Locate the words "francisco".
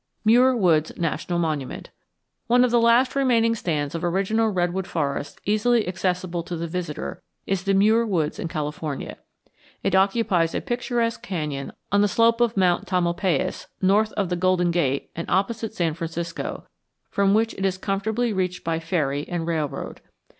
15.93-16.65